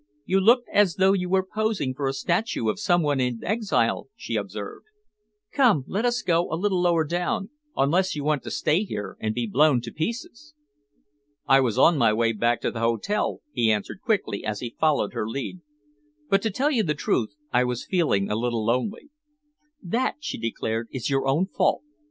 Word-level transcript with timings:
"You 0.25 0.39
looked 0.39 0.67
as 0.73 0.95
though 0.95 1.13
you 1.13 1.29
were 1.29 1.45
posing 1.45 1.93
for 1.93 2.07
a 2.07 2.13
statue 2.13 2.69
of 2.69 2.79
some 2.79 3.03
one 3.03 3.19
in 3.19 3.39
exile," 3.43 4.07
she 4.15 4.35
observed. 4.35 4.87
"Come, 5.53 5.83
let 5.87 6.05
us 6.05 6.23
go 6.23 6.51
a 6.51 6.57
little 6.57 6.81
lower 6.81 7.05
down 7.05 7.51
unless 7.77 8.15
you 8.15 8.23
want 8.23 8.41
to 8.45 8.49
stay 8.49 8.83
here 8.83 9.15
and 9.19 9.35
be 9.35 9.45
blown 9.45 9.79
to 9.81 9.91
pieces." 9.91 10.55
"I 11.47 11.59
was 11.59 11.77
on 11.77 11.99
my 11.99 12.13
way 12.13 12.31
back 12.33 12.61
to 12.61 12.71
the 12.71 12.79
hotel," 12.79 13.41
he 13.51 13.71
answered 13.71 14.01
quickly, 14.01 14.43
as 14.43 14.59
he 14.59 14.75
followed 14.79 15.13
her 15.13 15.29
lead, 15.29 15.59
"but 16.31 16.41
to 16.41 16.49
tell 16.49 16.71
you 16.71 16.81
the 16.81 16.95
truth 16.95 17.35
I 17.53 17.63
was 17.63 17.85
feeling 17.85 18.27
a 18.31 18.35
little 18.35 18.65
lonely." 18.65 19.11
"That," 19.83 20.15
she 20.19 20.39
declared, 20.39 20.87
"is 20.89 21.11
your 21.11 21.27
own 21.27 21.45
fault. 21.45 21.83